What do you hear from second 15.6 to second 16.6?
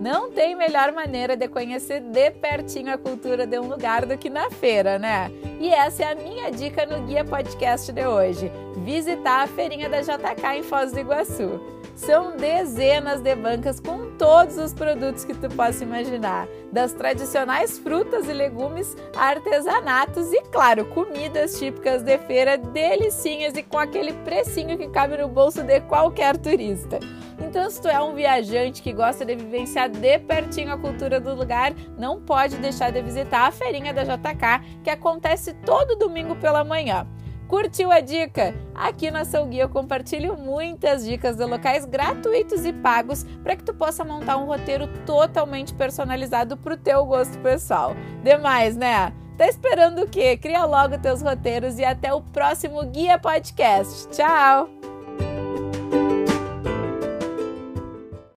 imaginar,